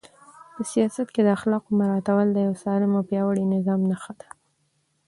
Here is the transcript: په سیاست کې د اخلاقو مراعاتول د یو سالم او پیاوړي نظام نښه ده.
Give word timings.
په 0.53 0.61
سیاست 0.71 1.07
کې 1.13 1.21
د 1.23 1.29
اخلاقو 1.37 1.75
مراعاتول 1.79 2.27
د 2.31 2.37
یو 2.45 2.53
سالم 2.63 2.91
او 2.97 3.03
پیاوړي 3.09 3.43
نظام 3.55 3.79
نښه 3.89 4.13
ده. 4.19 4.29